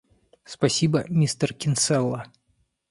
Спасибо, 0.45 1.05
мистер 1.09 1.53
Кинсела. 1.53 2.25